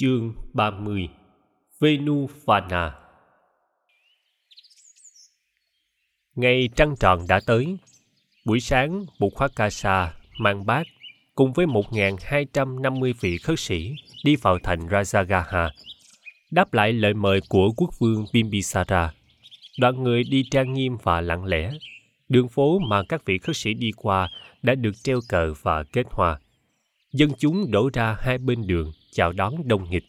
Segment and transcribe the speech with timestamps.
[0.00, 1.08] Chương 30
[1.80, 2.90] Venufana
[6.34, 7.76] Ngày trăng tròn đã tới.
[8.44, 10.86] Buổi sáng, Bụt khoa Ca Sa mang bát
[11.34, 15.70] cùng với 1.250 vị khất sĩ đi vào thành Rajagaha,
[16.50, 19.12] đáp lại lời mời của quốc vương Bimbisara.
[19.78, 21.70] Đoàn người đi trang nghiêm và lặng lẽ.
[22.28, 24.30] Đường phố mà các vị khất sĩ đi qua
[24.62, 26.38] đã được treo cờ và kết hoa.
[27.12, 30.04] Dân chúng đổ ra hai bên đường chào đón đông nghịch.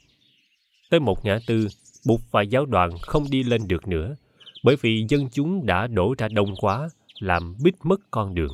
[0.89, 1.67] Tới một ngã tư,
[2.05, 4.15] buộc và giáo đoàn không đi lên được nữa,
[4.63, 8.53] bởi vì dân chúng đã đổ ra đông quá, làm bít mất con đường.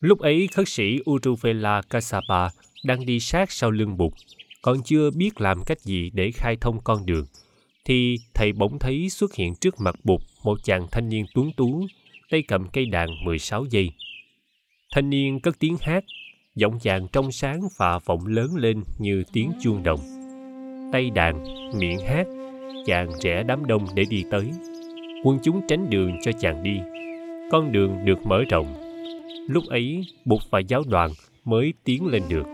[0.00, 2.48] Lúc ấy, khất sĩ Uruvela Kasapa
[2.84, 4.12] đang đi sát sau lưng Bụt,
[4.62, 7.26] còn chưa biết làm cách gì để khai thông con đường,
[7.84, 11.86] thì thầy bỗng thấy xuất hiện trước mặt Bụt một chàng thanh niên tuấn tú,
[12.30, 13.90] tay cầm cây đàn 16 giây.
[14.94, 16.04] Thanh niên cất tiếng hát
[16.54, 20.00] giọng chàng trong sáng và vọng lớn lên như tiếng chuông đồng.
[20.92, 21.44] Tay đàn,
[21.78, 22.26] miệng hát,
[22.86, 24.50] chàng rẽ đám đông để đi tới.
[25.24, 26.80] Quân chúng tránh đường cho chàng đi.
[27.52, 28.74] Con đường được mở rộng.
[29.48, 31.10] Lúc ấy bụt và giáo đoàn
[31.44, 32.46] mới tiến lên được.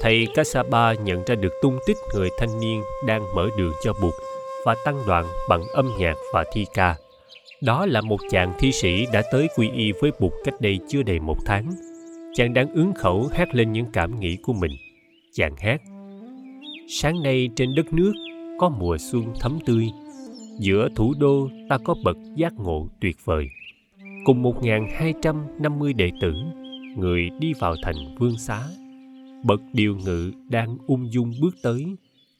[0.00, 4.14] Thầy Kasaba nhận ra được tung tích người thanh niên đang mở đường cho bụt
[4.66, 6.96] và tăng đoàn bằng âm nhạc và thi ca.
[7.62, 11.02] Đó là một chàng thi sĩ đã tới quy y với bụt cách đây chưa
[11.02, 11.72] đầy một tháng
[12.36, 14.72] chàng đang ứng khẩu hát lên những cảm nghĩ của mình.
[15.32, 15.82] Chàng hát,
[16.88, 18.12] sáng nay trên đất nước
[18.58, 19.86] có mùa xuân thấm tươi,
[20.58, 23.48] giữa thủ đô ta có bậc giác ngộ tuyệt vời.
[24.24, 24.54] Cùng một
[24.98, 26.32] hai trăm năm mươi đệ tử,
[26.96, 28.62] người đi vào thành vương xá.
[29.44, 31.84] Bậc điều ngự đang ung dung bước tới,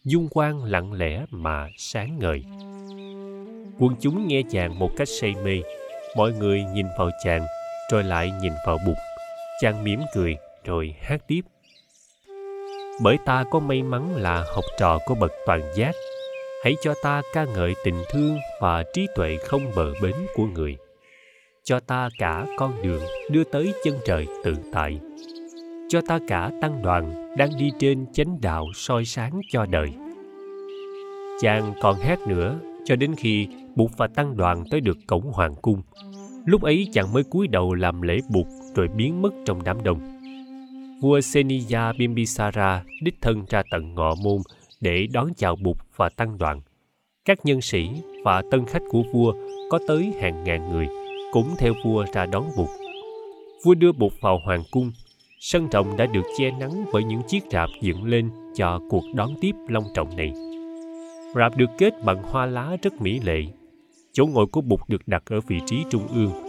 [0.04, 2.42] dung quang lặng lẽ mà sáng ngời.
[3.78, 5.60] Quân chúng nghe chàng một cách say mê.
[6.16, 7.46] Mọi người nhìn vào chàng,
[7.92, 8.96] rồi lại nhìn vào bụt
[9.60, 11.40] chàng mỉm cười rồi hát tiếp.
[13.02, 15.94] Bởi ta có may mắn là học trò của bậc toàn giác.
[16.64, 20.76] Hãy cho ta ca ngợi tình thương và trí tuệ không bờ bến của người.
[21.64, 25.00] Cho ta cả con đường đưa tới chân trời tự tại.
[25.88, 29.88] Cho ta cả tăng đoàn đang đi trên chánh đạo soi sáng cho đời.
[31.40, 35.54] Chàng còn hát nữa, cho đến khi bụt và tăng đoàn tới được cổng hoàng
[35.62, 35.82] cung.
[36.44, 40.00] Lúc ấy chàng mới cúi đầu làm lễ bụt rồi biến mất trong đám đông.
[41.00, 44.38] Vua Seniya Bimbisara đích thân ra tận ngọ môn
[44.80, 46.60] để đón chào Bụt và tăng đoàn.
[47.24, 47.88] Các nhân sĩ
[48.24, 49.32] và tân khách của vua
[49.70, 50.86] có tới hàng ngàn người
[51.32, 52.68] cũng theo vua ra đón Bụt.
[53.64, 54.92] Vua đưa Bụt vào hoàng cung.
[55.40, 59.30] Sân rộng đã được che nắng bởi những chiếc rạp dựng lên cho cuộc đón
[59.40, 60.32] tiếp long trọng này.
[61.34, 63.42] Rạp được kết bằng hoa lá rất mỹ lệ.
[64.12, 66.45] Chỗ ngồi của Bụt được đặt ở vị trí trung ương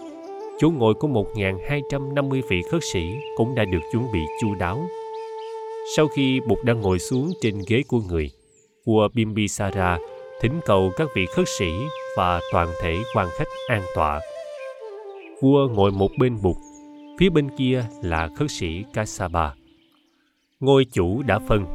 [0.60, 4.88] chỗ ngồi của 1.250 vị khất sĩ cũng đã được chuẩn bị chu đáo.
[5.96, 8.32] Sau khi Bụt đang ngồi xuống trên ghế của người,
[8.86, 9.98] vua Bimbisara
[10.42, 11.72] thỉnh cầu các vị khất sĩ
[12.18, 14.20] và toàn thể quan khách an tọa.
[15.42, 16.56] Vua ngồi một bên Bụt,
[17.20, 19.54] phía bên kia là khất sĩ Kasaba.
[20.60, 21.66] Ngôi chủ đã phân,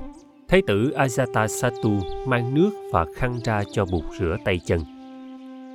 [0.49, 4.81] Thái tử Ajatasattu mang nước và khăn ra cho Bụt rửa tay chân.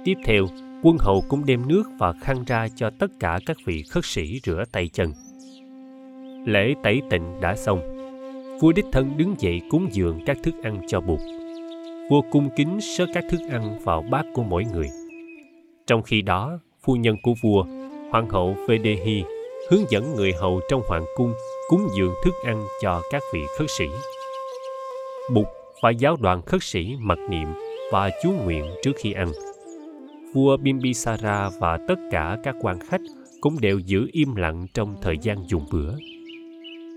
[0.05, 0.45] Tiếp theo,
[0.87, 4.39] quân hầu cũng đem nước và khăn ra cho tất cả các vị khất sĩ
[4.43, 5.13] rửa tay chân.
[6.45, 7.79] Lễ tẩy tịnh đã xong,
[8.61, 11.19] vua đích thân đứng dậy cúng dường các thức ăn cho bụt.
[12.09, 14.87] Vua cung kính sớ các thức ăn vào bát của mỗi người.
[15.87, 17.63] Trong khi đó, phu nhân của vua,
[18.11, 19.23] hoàng hậu Vedehi,
[19.69, 21.33] hướng dẫn người hầu trong hoàng cung
[21.69, 23.85] cúng dường thức ăn cho các vị khất sĩ.
[25.33, 25.47] Bụt
[25.81, 27.47] và giáo đoàn khất sĩ mặc niệm
[27.91, 29.31] và chú nguyện trước khi ăn–
[30.37, 33.01] vua Bimbisara và tất cả các quan khách
[33.41, 35.93] cũng đều giữ im lặng trong thời gian dùng bữa.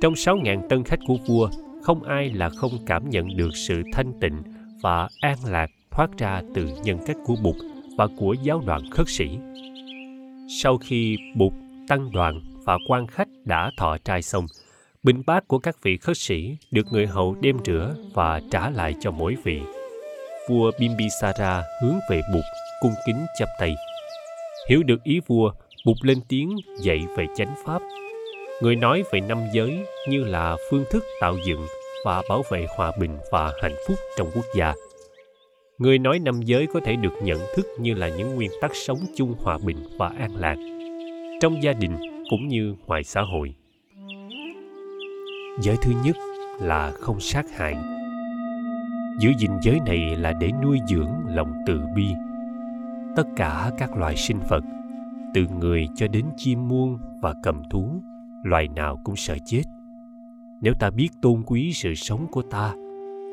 [0.00, 1.48] Trong sáu ngàn tân khách của vua,
[1.82, 4.42] không ai là không cảm nhận được sự thanh tịnh
[4.82, 7.56] và an lạc thoát ra từ nhân cách của Bụt
[7.96, 9.28] và của giáo đoàn khất sĩ.
[10.62, 11.52] Sau khi Bụt,
[11.88, 14.46] tăng đoàn và quan khách đã thọ trai xong,
[15.02, 18.94] bình bát của các vị khất sĩ được người hầu đem rửa và trả lại
[19.00, 19.60] cho mỗi vị.
[20.48, 22.44] Vua Bimbisara hướng về Bụt
[22.80, 23.74] cung kính chắp tay.
[24.68, 25.52] Hiểu được ý vua
[25.86, 27.82] bụt lên tiếng dạy về chánh pháp.
[28.62, 31.66] Người nói về năm giới như là phương thức tạo dựng
[32.04, 34.74] và bảo vệ hòa bình và hạnh phúc trong quốc gia.
[35.78, 38.98] Người nói năm giới có thể được nhận thức như là những nguyên tắc sống
[39.16, 40.56] chung hòa bình và an lạc
[41.40, 41.96] trong gia đình
[42.30, 43.54] cũng như ngoài xã hội.
[45.60, 46.16] Giới thứ nhất
[46.60, 47.76] là không sát hại.
[49.18, 52.06] Giữ gìn giới này là để nuôi dưỡng lòng từ bi
[53.16, 54.64] tất cả các loài sinh vật,
[55.34, 58.02] từ người cho đến chim muông và cầm thú,
[58.44, 59.62] loài nào cũng sợ chết.
[60.62, 62.74] Nếu ta biết tôn quý sự sống của ta,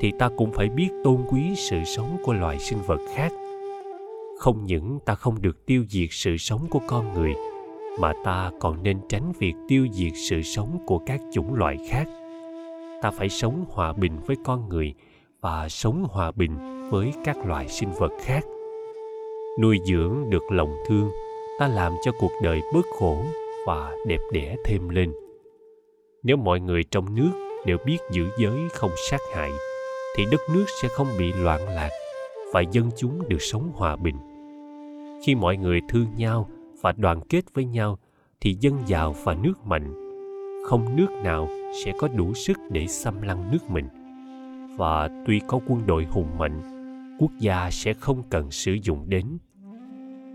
[0.02, 3.32] thì ta cũng phải biết tôn quý sự sống của loài sinh vật khác.
[4.40, 7.34] Không những ta không được tiêu diệt sự sống của con người,
[8.00, 12.08] mà ta còn nên tránh việc tiêu diệt sự sống của các chủng loại khác.
[13.02, 14.94] Ta phải sống hòa bình với con người
[15.42, 16.58] và sống hòa bình
[16.90, 18.44] với các loài sinh vật khác
[19.62, 21.12] nuôi dưỡng được lòng thương,
[21.60, 23.18] ta làm cho cuộc đời bớt khổ
[23.68, 25.14] và đẹp đẽ thêm lên.
[26.24, 27.32] Nếu mọi người trong nước
[27.66, 29.52] đều biết giữ giới không sát hại,
[30.16, 31.90] thì đất nước sẽ không bị loạn lạc
[32.54, 34.16] và dân chúng được sống hòa bình.
[35.26, 36.50] Khi mọi người thương nhau
[36.82, 38.00] và đoàn kết với nhau,
[38.42, 39.94] thì dân giàu và nước mạnh,
[40.66, 41.50] không nước nào
[41.86, 43.88] sẽ có đủ sức để xâm lăng nước mình.
[44.78, 46.62] Và tuy có quân đội hùng mạnh,
[47.20, 49.38] quốc gia sẽ không cần sử dụng đến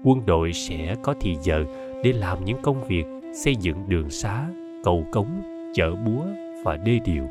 [0.05, 1.65] quân đội sẽ có thì giờ
[2.05, 3.05] để làm những công việc,
[3.35, 4.47] xây dựng đường xá,
[4.85, 5.43] cầu cống,
[5.75, 6.23] chợ búa
[6.65, 7.25] và đê điều.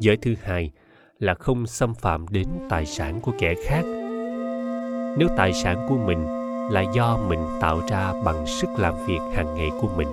[0.00, 0.70] Giới thứ hai
[1.18, 3.82] là không xâm phạm đến tài sản của kẻ khác.
[5.18, 6.24] Nếu tài sản của mình
[6.70, 10.08] là do mình tạo ra bằng sức làm việc hàng ngày của mình,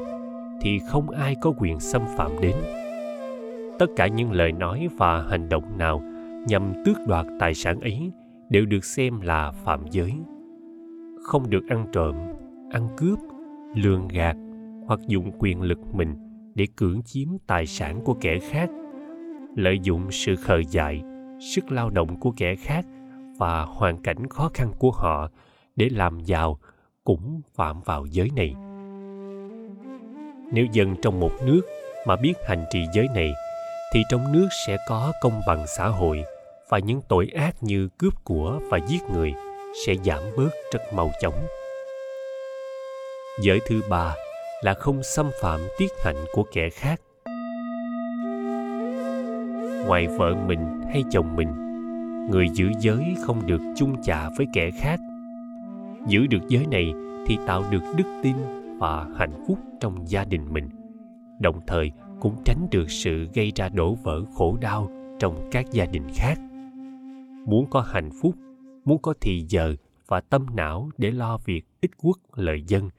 [0.62, 2.56] thì không ai có quyền xâm phạm đến.
[3.80, 6.02] Tất cả những lời nói và hành động nào
[6.48, 8.12] nhằm tước đoạt tài sản ấy
[8.52, 10.14] đều được xem là phạm giới.
[11.24, 12.16] Không được ăn trộm,
[12.72, 13.20] ăn cướp,
[13.76, 14.36] lường gạt
[14.86, 16.16] hoặc dùng quyền lực mình
[16.56, 18.70] để cưỡng chiếm tài sản của kẻ khác.
[19.56, 21.02] Lợi dụng sự khờ dại,
[21.56, 22.86] sức lao động của kẻ khác
[23.38, 25.30] và hoàn cảnh khó khăn của họ
[25.76, 26.60] để làm giàu
[27.04, 28.56] cũng phạm vào giới này.
[30.54, 31.62] Nếu dân trong một nước
[32.08, 33.34] mà biết hành trì giới này,
[33.94, 36.24] thì trong nước sẽ có công bằng xã hội
[36.72, 39.34] và những tội ác như cướp của và giết người
[39.86, 41.46] sẽ giảm bớt rất mau chóng.
[43.42, 44.16] Giới thứ ba
[44.62, 47.02] là không xâm phạm tiết hạnh của kẻ khác.
[49.86, 51.48] Ngoài vợ mình hay chồng mình,
[52.32, 55.00] người giữ giới không được chung chạ với kẻ khác.
[56.08, 56.94] Giữ được giới này
[57.28, 58.36] thì tạo được đức tin
[58.80, 60.70] và hạnh phúc trong gia đình mình,
[61.40, 64.90] đồng thời cũng tránh được sự gây ra đổ vỡ khổ đau
[65.20, 66.40] trong các gia đình khác
[67.46, 68.36] muốn có hạnh phúc,
[68.86, 69.76] muốn có thì giờ
[70.08, 72.90] và tâm não để lo việc ích quốc lợi dân,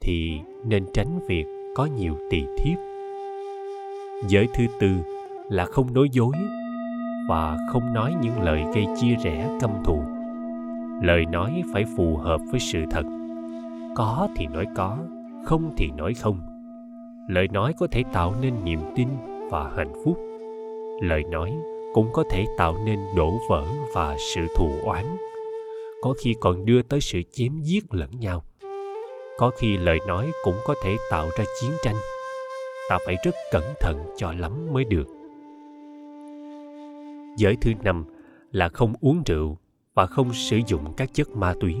[0.00, 1.44] thì nên tránh việc
[1.74, 2.78] có nhiều tỳ thiếp.
[4.28, 4.90] Giới thứ tư
[5.50, 6.32] là không nói dối
[7.28, 10.02] và không nói những lời gây chia rẽ căm thù.
[11.02, 13.02] Lời nói phải phù hợp với sự thật.
[13.96, 14.98] Có thì nói có,
[15.44, 16.40] không thì nói không.
[17.28, 19.08] Lời nói có thể tạo nên niềm tin
[19.50, 20.18] và hạnh phúc.
[21.02, 21.52] Lời nói
[21.94, 23.64] cũng có thể tạo nên đổ vỡ
[23.94, 25.16] và sự thù oán.
[26.02, 28.44] Có khi còn đưa tới sự chém giết lẫn nhau.
[29.38, 31.96] Có khi lời nói cũng có thể tạo ra chiến tranh.
[32.88, 35.06] Ta phải rất cẩn thận cho lắm mới được.
[37.36, 38.04] Giới thứ năm
[38.52, 39.58] là không uống rượu
[39.94, 41.74] và không sử dụng các chất ma túy.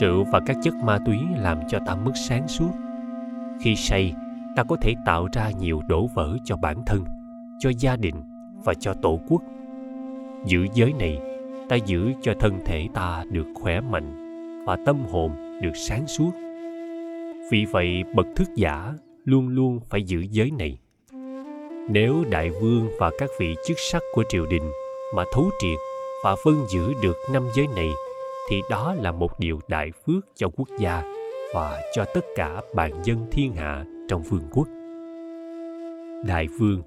[0.00, 2.70] Rượu và các chất ma túy làm cho ta mất sáng suốt.
[3.62, 4.12] Khi say,
[4.56, 7.04] ta có thể tạo ra nhiều đổ vỡ cho bản thân
[7.60, 8.14] cho gia đình
[8.64, 9.42] và cho tổ quốc.
[10.46, 11.20] Giữ giới này,
[11.68, 14.16] ta giữ cho thân thể ta được khỏe mạnh
[14.66, 16.30] và tâm hồn được sáng suốt.
[17.50, 20.78] Vì vậy, bậc thức giả luôn luôn phải giữ giới này.
[21.90, 24.70] Nếu đại vương và các vị chức sắc của triều đình
[25.14, 25.78] mà thấu triệt
[26.24, 27.90] và phân giữ được năm giới này,
[28.50, 31.02] thì đó là một điều đại phước cho quốc gia
[31.54, 34.68] và cho tất cả bạn dân thiên hạ trong vương quốc.
[36.26, 36.82] Đại vương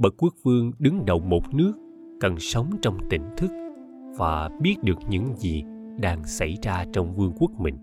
[0.00, 1.72] bậc quốc vương đứng đầu một nước,
[2.20, 3.50] cần sống trong tỉnh thức
[4.16, 5.64] và biết được những gì
[5.98, 7.78] đang xảy ra trong vương quốc mình.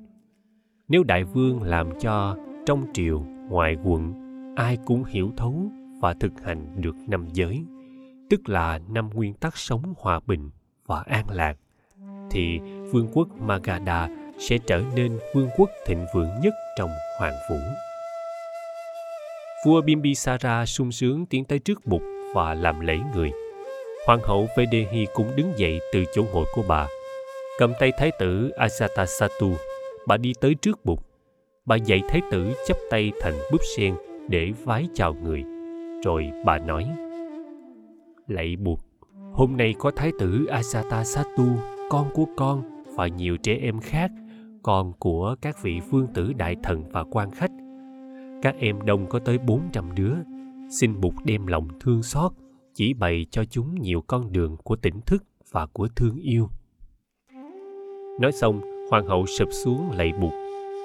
[0.87, 3.19] Nếu đại vương làm cho trong triều,
[3.49, 4.13] ngoài quận,
[4.55, 5.71] ai cũng hiểu thấu
[6.01, 7.63] và thực hành được năm giới,
[8.29, 10.49] tức là năm nguyên tắc sống hòa bình
[10.85, 11.57] và an lạc,
[12.31, 12.59] thì
[12.91, 14.09] vương quốc magadha
[14.39, 17.57] sẽ trở nên vương quốc thịnh vượng nhất trong hoàng vũ
[19.65, 22.01] vua bimbisara sung sướng tiến tới trước bục
[22.33, 23.31] và làm lễ người.
[24.07, 26.87] Hoàng hậu vedehi cũng đứng dậy từ chỗ ngồi của bà.
[27.59, 29.53] Cầm tay thái tử ajatasattu
[30.07, 31.05] bà đi tới trước bục.
[31.65, 33.95] Bà dạy thái tử chắp tay thành búp sen
[34.29, 35.43] để vái chào người.
[36.03, 36.85] Rồi bà nói
[38.27, 38.79] lạy buộc,
[39.33, 41.55] hôm nay có thái tử ajatasattu
[41.89, 44.11] con của con và nhiều trẻ em khác
[44.63, 47.51] con của các vị vương tử đại thần và quan khách
[48.41, 50.13] các em đông có tới bốn trăm đứa
[50.69, 52.31] xin bụt đem lòng thương xót
[52.73, 56.49] chỉ bày cho chúng nhiều con đường của tỉnh thức và của thương yêu
[58.19, 60.33] nói xong hoàng hậu sụp xuống lạy bụt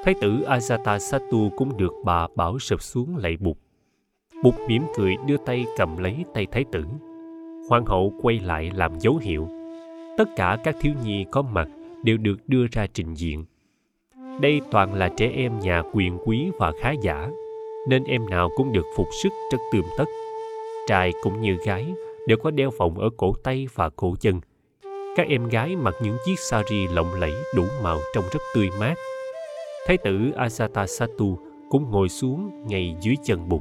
[0.05, 3.57] thái tử Ajatasattu cũng được bà bảo sụp xuống lạy bụt
[4.43, 6.85] Bụt mỉm cười đưa tay cầm lấy tay thái tử.
[7.69, 9.49] Hoàng hậu quay lại làm dấu hiệu.
[10.19, 11.69] Tất cả các thiếu nhi có mặt
[12.03, 13.45] đều được đưa ra trình diện.
[14.41, 17.31] Đây toàn là trẻ em nhà quyền quý và khá giả,
[17.89, 20.05] nên em nào cũng được phục sức rất tươm tất.
[20.89, 21.95] Trai cũng như gái
[22.27, 24.41] đều có đeo vòng ở cổ tay và cổ chân.
[25.17, 28.95] Các em gái mặc những chiếc sari lộng lẫy đủ màu trông rất tươi mát.
[29.87, 31.37] Thái tử Ajatasattu
[31.71, 33.61] cũng ngồi xuống ngay dưới chân Bụt.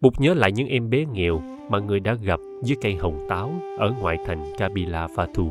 [0.00, 3.52] Bụt nhớ lại những em bé nghèo mà người đã gặp dưới cây hồng táo
[3.78, 5.50] ở ngoại thành Kabila Fatu.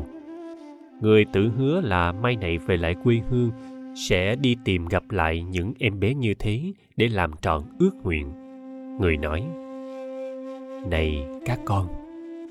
[1.00, 3.50] Người tự hứa là mai này về lại quê hương
[3.94, 6.60] sẽ đi tìm gặp lại những em bé như thế
[6.96, 8.32] để làm trọn ước nguyện.
[9.00, 9.42] Người nói,
[10.90, 11.88] Này các con,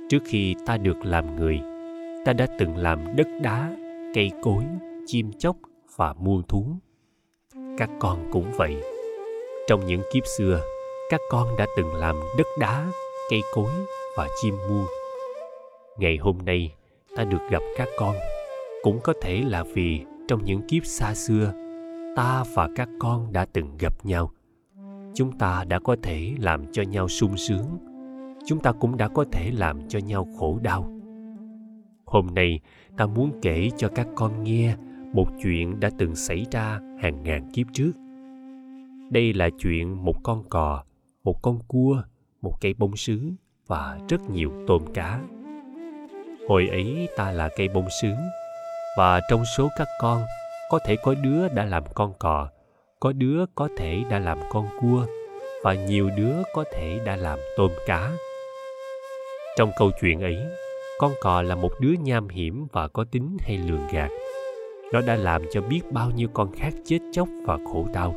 [0.10, 1.60] trước khi ta được làm người,
[2.26, 3.76] ta đã từng làm đất đá,
[4.14, 4.64] cây cối,
[5.06, 5.56] chim chóc
[5.96, 6.66] và muôn thú.
[7.78, 8.76] Các con cũng vậy.
[9.68, 10.62] Trong những kiếp xưa,
[11.10, 12.92] các con đã từng làm đất đá,
[13.30, 13.72] cây cối
[14.18, 14.86] và chim muôn.
[15.98, 16.74] Ngày hôm nay,
[17.16, 18.16] ta được gặp các con
[18.84, 21.54] cũng có thể là vì trong những kiếp xa xưa,
[22.16, 24.32] ta và các con đã từng gặp nhau.
[25.14, 27.66] Chúng ta đã có thể làm cho nhau sung sướng.
[28.46, 30.90] Chúng ta cũng đã có thể làm cho nhau khổ đau.
[32.06, 32.60] Hôm nay,
[32.98, 34.76] ta muốn kể cho các con nghe
[35.14, 37.92] một chuyện đã từng xảy ra hàng ngàn kiếp trước.
[39.12, 40.84] Đây là chuyện một con cò,
[41.24, 42.04] một con cua,
[42.42, 43.32] một cây bông sứ
[43.68, 45.22] và rất nhiều tôm cá.
[46.50, 48.14] Hồi ấy ta là cây bông sứ
[48.98, 50.22] và trong số các con,
[50.70, 52.50] có thể có đứa đã làm con cò,
[53.00, 55.06] có đứa có thể đã làm con cua,
[55.64, 58.12] và nhiều đứa có thể đã làm tôm cá.
[59.58, 60.38] Trong câu chuyện ấy,
[61.00, 64.10] con cò là một đứa nham hiểm và có tính hay lường gạt.
[64.94, 68.16] Nó đã làm cho biết bao nhiêu con khác chết chóc và khổ đau.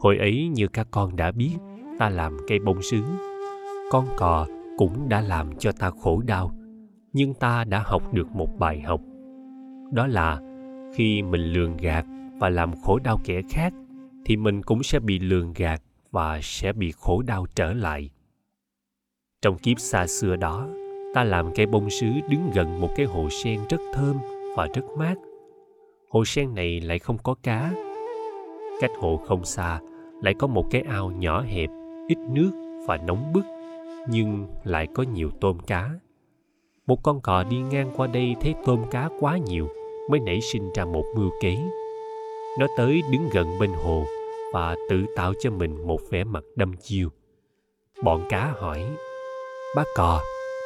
[0.00, 1.56] Hồi ấy, như các con đã biết,
[1.98, 3.02] ta làm cây bông sứ.
[3.92, 4.46] Con cò
[4.78, 6.50] cũng đã làm cho ta khổ đau,
[7.12, 9.00] nhưng ta đã học được một bài học
[9.92, 10.40] đó là
[10.94, 12.06] khi mình lường gạt
[12.38, 13.72] và làm khổ đau kẻ khác,
[14.24, 18.10] thì mình cũng sẽ bị lường gạt và sẽ bị khổ đau trở lại.
[19.42, 20.68] Trong kiếp xa xưa đó,
[21.14, 24.16] ta làm cây bông sứ đứng gần một cái hồ sen rất thơm
[24.56, 25.14] và rất mát.
[26.10, 27.72] Hồ sen này lại không có cá.
[28.80, 29.80] Cách hồ không xa
[30.22, 31.70] lại có một cái ao nhỏ hẹp,
[32.08, 33.44] ít nước và nóng bức,
[34.08, 35.90] nhưng lại có nhiều tôm cá
[36.86, 39.68] một con cò đi ngang qua đây thấy tôm cá quá nhiều,
[40.10, 41.56] mới nảy sinh ra một mưu kế.
[42.58, 44.04] Nó tới đứng gần bên hồ
[44.52, 47.08] và tự tạo cho mình một vẻ mặt đâm chiêu.
[48.04, 48.84] Bọn cá hỏi
[49.76, 50.20] bác cò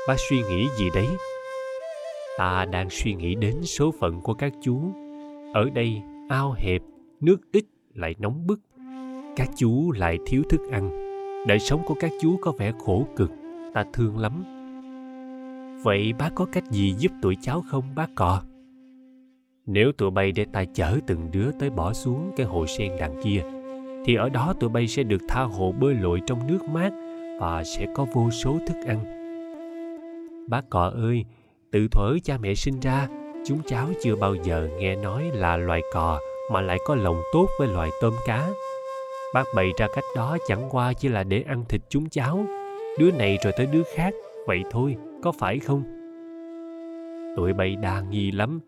[0.08, 1.06] bác suy nghĩ gì đấy?
[2.38, 4.80] Ta đang suy nghĩ đến số phận của các chú.
[5.54, 6.82] Ở đây, ao hẹp,
[7.20, 8.60] nước ít lại nóng bức.
[9.36, 10.90] Các chú lại thiếu thức ăn.
[11.46, 13.30] Đời sống của các chú có vẻ khổ cực,
[13.74, 14.59] ta thương lắm
[15.82, 18.42] vậy bác có cách gì giúp tụi cháu không bác cò
[19.72, 23.20] nếu tụi bay để ta chở từng đứa tới bỏ xuống cái hồ sen đằng
[23.24, 23.42] kia,
[24.04, 26.90] thì ở đó tụi bay sẽ được tha hồ bơi lội trong nước mát
[27.40, 29.04] và sẽ có vô số thức ăn.
[30.48, 31.24] Bác cọ ơi,
[31.72, 33.08] từ thuở cha mẹ sinh ra,
[33.46, 36.20] chúng cháu chưa bao giờ nghe nói là loài cò
[36.52, 38.50] mà lại có lòng tốt với loài tôm cá.
[39.34, 42.44] Bác bày ra cách đó chẳng qua chỉ là để ăn thịt chúng cháu,
[42.98, 44.14] đứa này rồi tới đứa khác,
[44.46, 45.82] vậy thôi, có phải không?
[47.36, 48.60] Tụi bay đa nghi lắm,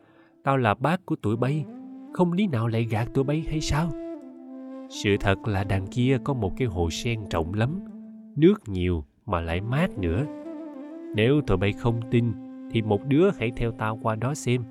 [0.42, 1.64] tao là bác của tụi bay.
[2.12, 3.90] Không lý nào lại gạt tụi bay hay sao?
[4.90, 7.80] Sự thật là đằng kia có một cái hồ sen rộng lắm.
[8.36, 10.24] Nước nhiều mà lại mát nữa.
[11.14, 12.32] Nếu tụi bay không tin
[12.70, 14.62] thì một đứa hãy theo tao qua đó xem.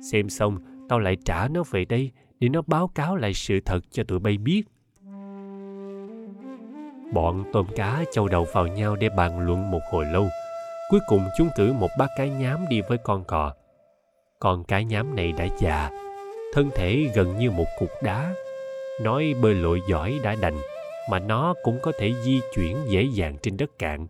[0.00, 0.58] Xem xong
[0.88, 4.18] tao lại trả nó về đây để nó báo cáo lại sự thật cho tụi
[4.18, 4.62] bay biết.
[7.12, 10.26] Bọn tôm cá châu đầu vào nhau để bàn luận một hồi lâu
[10.90, 13.52] cuối cùng chúng cử một bác cái nhám đi với con cò.
[14.38, 15.90] Con cá nhám này đã già,
[16.52, 18.34] thân thể gần như một cục đá.
[19.02, 20.56] Nói bơi lội giỏi đã đành,
[21.10, 24.06] mà nó cũng có thể di chuyển dễ dàng trên đất cạn.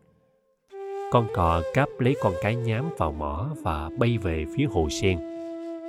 [1.13, 5.19] Con cò cáp lấy con cá nhám vào mỏ và bay về phía hồ sen.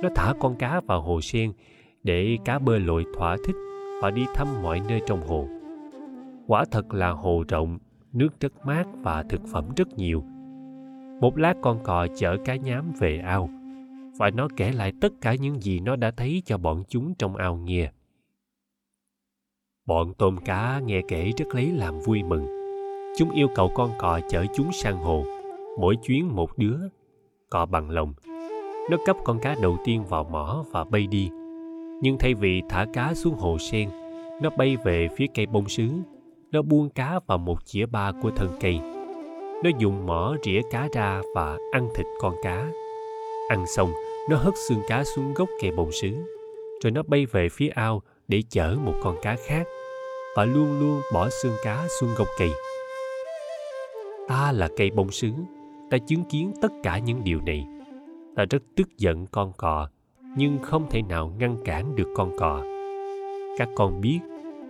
[0.02, 1.52] Nó thả con cá vào hồ sen
[2.02, 3.56] để cá bơi lội thỏa thích
[4.02, 5.48] và đi thăm mọi nơi trong hồ.
[6.46, 7.78] Quả thật là hồ rộng,
[8.12, 10.24] nước rất mát và thực phẩm rất nhiều
[11.20, 13.50] một lát con cò chở cá nhám về ao
[14.18, 17.36] và nó kể lại tất cả những gì nó đã thấy cho bọn chúng trong
[17.36, 17.90] ao nghe.
[19.86, 22.46] Bọn tôm cá nghe kể rất lấy làm vui mừng.
[23.18, 25.24] Chúng yêu cầu con cò chở chúng sang hồ,
[25.78, 26.78] mỗi chuyến một đứa,
[27.50, 28.14] cò bằng lòng.
[28.90, 31.30] Nó cấp con cá đầu tiên vào mỏ và bay đi.
[32.02, 33.90] Nhưng thay vì thả cá xuống hồ sen,
[34.42, 35.88] nó bay về phía cây bông sứ.
[36.52, 38.80] nó buông cá vào một chĩa ba của thân cây.
[39.64, 42.66] Nó dùng mỏ rỉa cá ra và ăn thịt con cá.
[43.48, 43.92] Ăn xong,
[44.30, 46.08] nó hất xương cá xuống gốc cây bông sứ.
[46.82, 49.66] Rồi nó bay về phía ao để chở một con cá khác
[50.36, 52.50] và luôn luôn bỏ xương cá xuống gốc cây.
[54.28, 55.30] Ta là cây bông sứ,
[55.90, 57.66] ta chứng kiến tất cả những điều này.
[58.36, 59.88] Ta rất tức giận con cò,
[60.36, 62.64] nhưng không thể nào ngăn cản được con cò.
[63.58, 64.20] Các con biết,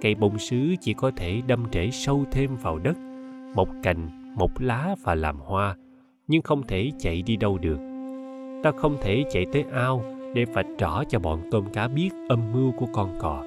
[0.02, 2.96] cây bông sứ chỉ có thể đâm rễ sâu thêm vào đất,
[3.54, 5.76] một cành, một lá và làm hoa,
[6.26, 7.78] nhưng không thể chạy đi đâu được.
[8.62, 12.52] Ta không thể chạy tới ao để vạch rõ cho bọn tôm cá biết âm
[12.52, 13.44] mưu của con cò.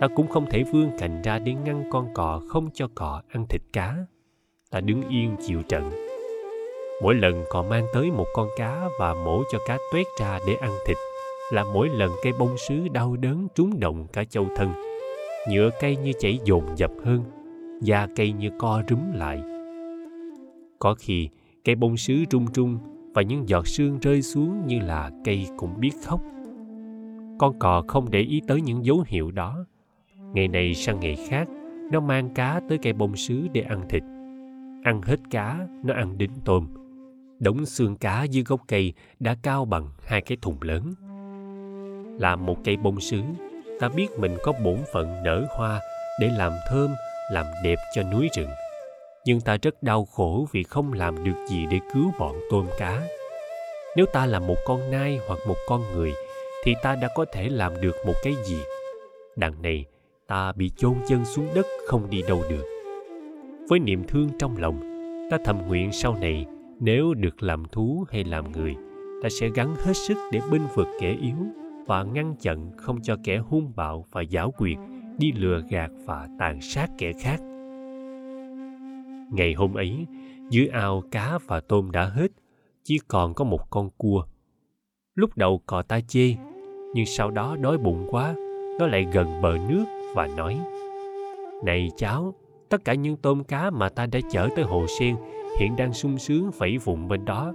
[0.00, 3.46] Ta cũng không thể vươn cành ra để ngăn con cò không cho cò ăn
[3.48, 3.96] thịt cá.
[4.70, 5.90] Ta đứng yên chịu trận.
[7.02, 10.54] Mỗi lần cò mang tới một con cá và mổ cho cá tuét ra để
[10.54, 10.96] ăn thịt
[11.52, 14.72] là mỗi lần cây bông sứ đau đớn trúng động cả châu thân.
[15.50, 17.24] Nhựa cây như chảy dồn dập hơn
[17.80, 19.42] da cây như co rúm lại
[20.80, 21.28] có khi,
[21.64, 22.78] cây bông sứ rung rung
[23.14, 26.20] và những giọt sương rơi xuống như là cây cũng biết khóc.
[27.38, 29.64] Con cò không để ý tới những dấu hiệu đó.
[30.34, 31.48] Ngày này sang ngày khác,
[31.92, 34.02] nó mang cá tới cây bông sứ để ăn thịt.
[34.84, 36.68] Ăn hết cá, nó ăn đến tôm.
[37.38, 40.94] Đống xương cá dưới gốc cây đã cao bằng hai cái thùng lớn.
[42.20, 43.22] Là một cây bông sứ,
[43.80, 45.80] ta biết mình có bổn phận nở hoa
[46.20, 46.90] để làm thơm,
[47.32, 48.50] làm đẹp cho núi rừng
[49.24, 53.02] nhưng ta rất đau khổ vì không làm được gì để cứu bọn tôm cá.
[53.96, 56.12] Nếu ta là một con nai hoặc một con người,
[56.64, 58.58] thì ta đã có thể làm được một cái gì?
[59.36, 59.84] Đằng này,
[60.26, 62.64] ta bị chôn chân xuống đất không đi đâu được.
[63.68, 64.80] Với niềm thương trong lòng,
[65.30, 66.46] ta thầm nguyện sau này,
[66.80, 68.74] nếu được làm thú hay làm người,
[69.22, 71.36] ta sẽ gắng hết sức để binh vực kẻ yếu
[71.86, 74.76] và ngăn chặn không cho kẻ hung bạo và giảo quyệt
[75.18, 77.40] đi lừa gạt và tàn sát kẻ khác
[79.30, 80.06] ngày hôm ấy,
[80.50, 82.30] dưới ao cá và tôm đã hết,
[82.84, 84.24] chỉ còn có một con cua.
[85.14, 86.34] Lúc đầu cò ta chê,
[86.94, 88.34] nhưng sau đó đói bụng quá,
[88.78, 90.58] nó lại gần bờ nước và nói,
[91.64, 92.34] này cháu,
[92.68, 95.16] tất cả những tôm cá mà ta đã chở tới hồ sen
[95.58, 97.52] hiện đang sung sướng phẩy vùng bên đó,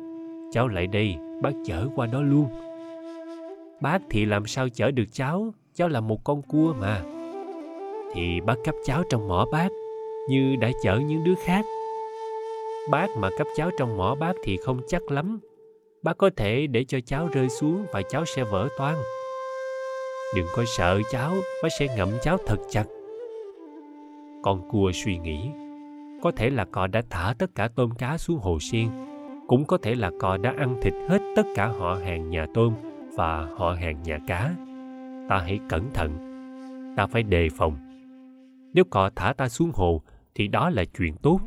[0.51, 2.47] cháu lại đây, bác chở qua đó luôn.
[3.81, 5.53] Bác thì làm sao chở được cháu?
[5.73, 7.01] Cháu là một con cua mà.
[8.13, 9.69] Thì bác cấp cháu trong mỏ bác
[10.29, 11.65] như đã chở những đứa khác.
[12.89, 15.39] Bác mà cấp cháu trong mỏ bác thì không chắc lắm.
[16.03, 18.97] Bác có thể để cho cháu rơi xuống và cháu sẽ vỡ toang.
[20.35, 21.33] Đừng có sợ cháu,
[21.63, 22.85] bác sẽ ngậm cháu thật chặt.
[24.43, 25.49] Con cua suy nghĩ,
[26.21, 28.89] có thể là cò đã thả tất cả tôm cá xuống hồ sen,
[29.47, 32.73] cũng có thể là cò đã ăn thịt hết tất cả họ hàng nhà tôm
[33.15, 34.51] và họ hàng nhà cá.
[35.29, 36.11] Ta hãy cẩn thận,
[36.97, 37.77] ta phải đề phòng.
[38.73, 40.01] Nếu cò thả ta xuống hồ
[40.35, 41.39] thì đó là chuyện tốt.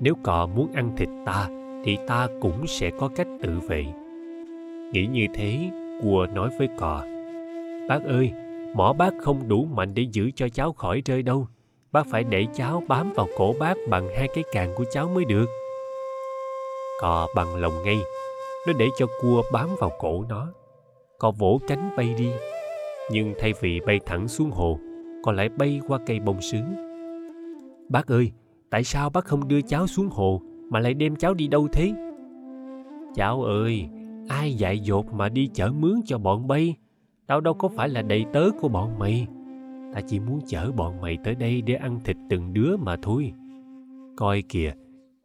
[0.00, 1.48] Nếu cò muốn ăn thịt ta,
[1.84, 3.84] thì ta cũng sẽ có cách tự vệ.
[4.92, 5.70] Nghĩ như thế
[6.02, 7.02] cua nói với cò
[7.88, 8.32] bác ơi,
[8.74, 11.46] mỏ bác không đủ mạnh để giữ cho cháu khỏi rơi đâu.
[11.92, 15.24] Bác phải để cháu bám vào cổ bác bằng hai cái càng của cháu mới
[15.24, 15.46] được.
[17.00, 17.98] Cò bằng lòng ngay,
[18.66, 20.46] nó để cho cua bám vào cổ nó.
[21.18, 22.30] Cò vỗ cánh bay đi,
[23.10, 24.78] nhưng thay vì bay thẳng xuống hồ
[25.24, 26.58] còn lại bay qua cây bông sứ
[27.88, 28.32] bác ơi,
[28.70, 31.92] tại sao bác không đưa cháu xuống hồ mà lại đem cháu đi đâu thế?
[33.14, 33.88] Cháu ơi,
[34.28, 36.74] ai dạy dột mà đi chở mướn cho bọn bay?
[37.26, 39.26] Tao đâu có phải là đầy tớ của bọn mày.
[39.94, 43.32] Ta chỉ muốn chở bọn mày tới đây để ăn thịt từng đứa mà thôi.
[44.16, 44.72] Coi kìa,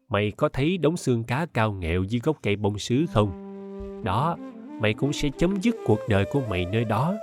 [0.10, 3.32] mày có thấy đống xương cá cao nghẹo dưới gốc cây bông sứ không?
[4.04, 4.38] Đó,
[4.82, 7.14] mày cũng sẽ chấm dứt cuộc đời của mày nơi đó.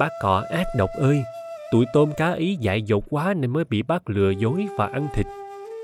[0.00, 1.22] Bác cọ ác độc ơi
[1.72, 5.08] tụi tôm cá ý dại dột quá nên mới bị bác lừa dối và ăn
[5.14, 5.26] thịt.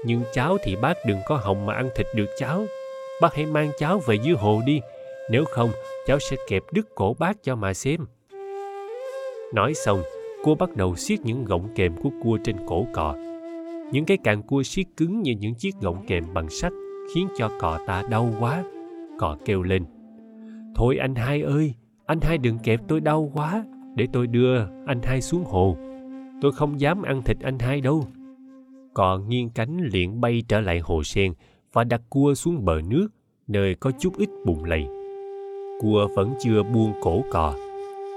[0.04, 2.64] Nhưng cháu thì bác đừng có hồng mà ăn thịt được cháu.
[3.22, 4.80] Bác hãy mang cháu về dưới hồ đi.
[5.30, 5.70] Nếu không,
[6.06, 8.00] cháu sẽ kẹp đứt cổ bác cho mà xem.
[9.54, 10.02] Nói xong,
[10.44, 13.14] cua bắt đầu siết những gọng kềm của cua trên cổ cò.
[13.92, 16.72] Những cái càng cua siết cứng như những chiếc gọng kềm bằng sắt
[17.14, 18.64] khiến cho cò ta đau quá.
[19.18, 19.84] Cò kêu lên.
[20.74, 21.74] Thôi anh hai ơi,
[22.06, 23.64] anh hai đừng kẹp tôi đau quá
[23.96, 25.76] để tôi đưa anh hai xuống hồ.
[26.42, 28.06] Tôi không dám ăn thịt anh hai đâu.
[28.94, 31.32] Cò nghiêng cánh liền bay trở lại hồ sen
[31.72, 33.08] và đặt cua xuống bờ nước,
[33.46, 34.86] nơi có chút ít bùn lầy.
[35.80, 37.54] Cua vẫn chưa buông cổ cò.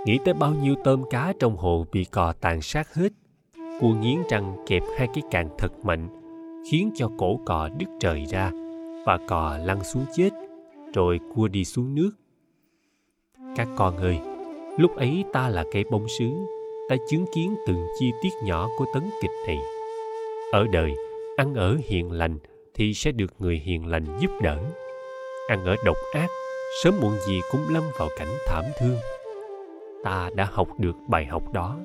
[0.05, 3.13] Nghĩ tới bao nhiêu tôm cá trong hồ bị cò tàn sát hết,
[3.79, 6.07] cua nghiến răng kẹp hai cái càng thật mạnh,
[6.71, 8.51] khiến cho cổ cò đứt trời ra
[9.05, 10.29] và cò lăn xuống chết,
[10.93, 12.11] rồi cua đi xuống nước.
[13.55, 14.19] Các con ơi
[14.79, 16.31] lúc ấy ta là cây bông sứ,
[16.89, 19.59] ta chứng kiến từng chi tiết nhỏ của tấn kịch này.
[20.51, 20.95] Ở đời,
[21.37, 22.37] ăn ở hiền lành
[22.73, 24.57] thì sẽ được người hiền lành giúp đỡ.
[25.49, 26.27] Ăn ở độc ác,
[26.83, 28.97] sớm muộn gì cũng lâm vào cảnh thảm thương.
[30.03, 31.77] Ta đã học được bài học đó.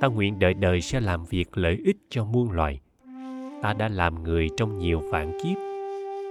[0.00, 2.80] Ta nguyện đời đời sẽ làm việc lợi ích cho muôn loài.
[3.62, 5.58] Ta đã làm người trong nhiều vạn kiếp.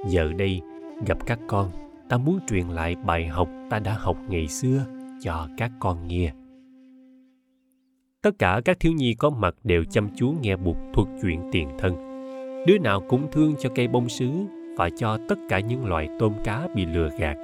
[0.07, 0.61] Giờ đây,
[1.07, 1.71] gặp các con,
[2.09, 6.33] ta muốn truyền lại bài học ta đã học ngày xưa cho các con nghe.
[8.21, 11.69] Tất cả các thiếu nhi có mặt đều chăm chú nghe bụt thuật chuyện tiền
[11.79, 11.95] thân.
[12.67, 14.29] Đứa nào cũng thương cho cây bông sứ
[14.77, 17.37] và cho tất cả những loài tôm cá bị lừa gạt.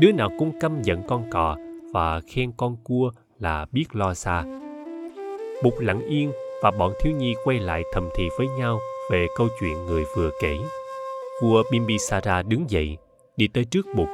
[0.00, 1.56] Đứa nào cũng căm giận con cò
[1.92, 4.44] và khen con cua là biết lo xa.
[5.64, 8.78] Bụt lặng yên và bọn thiếu nhi quay lại thầm thì với nhau
[9.10, 10.58] về câu chuyện người vừa kể.
[11.42, 12.96] Vua bimbisara đứng dậy,
[13.36, 14.08] đi tới trước bụt.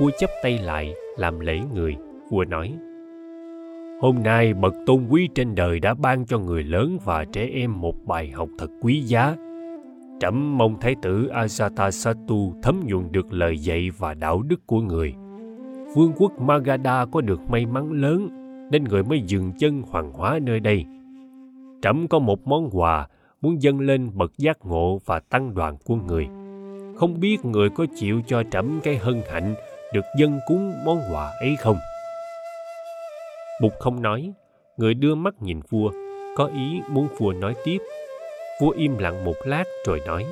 [0.00, 1.96] Vua chắp tay lại làm lễ người
[2.30, 2.74] vua nói,
[4.00, 7.80] hôm nay bậc tôn quý trên đời đã ban cho người lớn và trẻ em
[7.80, 9.36] một bài học thật quý giá.
[10.20, 15.14] Trẫm mong thái tử ajatasattu thấm nhuần được lời dạy và đạo đức của người.
[15.94, 18.28] Vương quốc magadha có được may mắn lớn,
[18.70, 20.84] nên người mới dừng chân hoàng hóa nơi đây.
[21.82, 23.08] Trẫm có một món quà
[23.40, 26.28] muốn dâng lên bậc giác ngộ và tăng đoàn của người.
[26.96, 29.54] Không biết người có chịu cho trẫm cái hân hạnh
[29.94, 31.76] được dân cúng món quà ấy không?
[33.62, 34.32] Bụt không nói,
[34.76, 35.90] người đưa mắt nhìn vua,
[36.36, 37.78] có ý muốn vua nói tiếp.
[38.60, 40.26] Vua im lặng một lát rồi nói,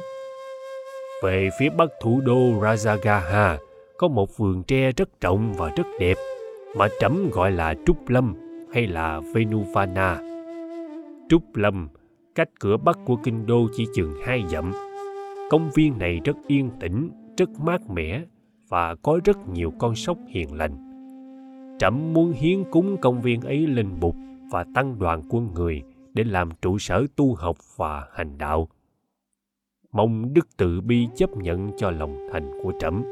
[1.23, 3.57] về phía bắc thủ đô rajagaha,
[3.99, 6.17] có một vườn tre rất rộng và rất đẹp,
[6.77, 8.35] mà trẫm gọi là trúc lâm
[8.73, 10.21] hay là venuvana.
[11.29, 11.89] Trúc lâm,
[12.35, 14.73] cách cửa bắc của kinh đô chỉ chừng hai dặm.
[15.51, 18.23] Công viên này rất yên tĩnh, rất mát mẻ
[18.69, 20.84] và có rất nhiều con sóc hiền lành
[21.79, 24.15] trẫm muốn hiến cúng công viên ấy lên mục
[24.51, 25.83] và tăng đoàn quân người
[26.15, 28.69] để làm trụ sở tu học và hành đạo.
[29.93, 33.05] Mong đức tự bi chấp nhận cho lòng thành của trẫm.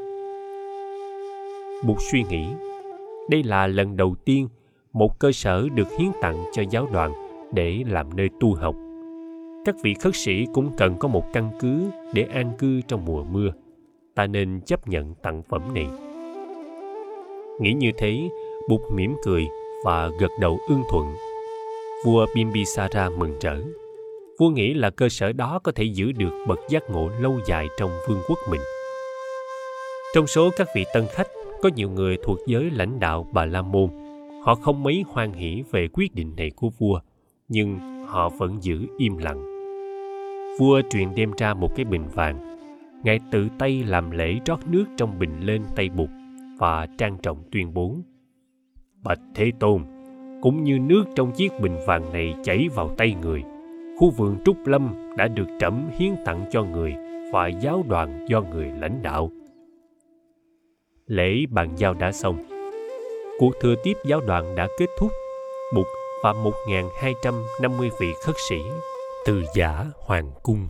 [1.85, 2.47] Buộc suy nghĩ,
[3.29, 4.47] đây là lần đầu tiên
[4.93, 7.11] một cơ sở được hiến tặng cho giáo đoàn
[7.53, 8.75] để làm nơi tu học.
[9.65, 13.23] Các vị khất sĩ cũng cần có một căn cứ để an cư trong mùa
[13.23, 13.49] mưa.
[14.15, 15.87] Ta nên chấp nhận tặng phẩm này.
[17.59, 18.29] Nghĩ như thế
[18.69, 19.47] bụt mỉm cười
[19.85, 21.05] và gật đầu ưng thuận.
[22.05, 23.55] Vua bimbisara mừng rỡ
[24.39, 27.67] vua nghĩ là cơ sở đó có thể giữ được bậc giác ngộ lâu dài
[27.77, 28.61] trong vương quốc mình.
[30.15, 31.27] Trong số các vị tân khách,
[31.61, 33.89] có nhiều người thuộc giới lãnh đạo bà la môn.
[34.43, 36.99] Họ không mấy hoan hỷ về quyết định này của vua,
[37.47, 39.43] nhưng họ vẫn giữ im lặng.
[40.59, 42.57] Vua truyền đem ra một cái bình vàng.
[43.03, 46.09] Ngài tự tay làm lễ rót nước trong bình lên tay bụt
[46.59, 47.95] và trang trọng tuyên bố
[49.03, 49.81] bạch thế tôn,
[50.41, 53.43] cũng như nước trong chiếc bình vàng này chảy vào tay người.
[53.99, 56.93] Khu vườn trúc lâm đã được trẫm hiến tặng cho người
[57.33, 59.31] và giáo đoàn do người lãnh đạo.
[61.07, 62.37] Lễ bàn giao đã xong.
[63.39, 65.11] Cuộc thừa tiếp giáo đoàn đã kết thúc.
[65.75, 65.85] Bục
[66.23, 68.57] và 1.250 vị khất sĩ
[69.25, 70.67] từ giả hoàng cung.